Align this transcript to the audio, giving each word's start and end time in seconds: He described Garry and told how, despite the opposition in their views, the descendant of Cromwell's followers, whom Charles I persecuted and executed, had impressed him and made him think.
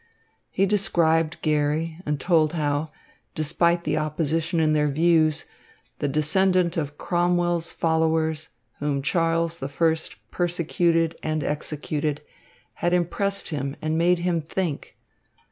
He 0.49 0.65
described 0.65 1.39
Garry 1.43 2.01
and 2.07 2.19
told 2.19 2.53
how, 2.53 2.89
despite 3.35 3.83
the 3.83 3.99
opposition 3.99 4.59
in 4.59 4.73
their 4.73 4.87
views, 4.87 5.45
the 5.99 6.07
descendant 6.07 6.75
of 6.75 6.97
Cromwell's 6.97 7.71
followers, 7.71 8.49
whom 8.79 9.03
Charles 9.03 9.61
I 9.61 9.69
persecuted 10.31 11.15
and 11.21 11.43
executed, 11.43 12.21
had 12.73 12.93
impressed 12.93 13.49
him 13.49 13.75
and 13.79 13.95
made 13.95 14.17
him 14.17 14.41
think. 14.41 14.97